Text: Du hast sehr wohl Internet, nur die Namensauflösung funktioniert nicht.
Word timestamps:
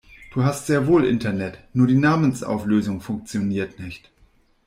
Du 0.33 0.43
hast 0.43 0.65
sehr 0.65 0.87
wohl 0.87 1.05
Internet, 1.05 1.59
nur 1.73 1.85
die 1.85 1.93
Namensauflösung 1.93 3.01
funktioniert 3.01 3.77
nicht. 3.79 4.09